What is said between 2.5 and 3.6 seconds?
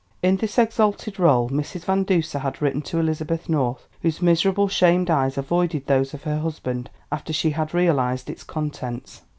written to Elizabeth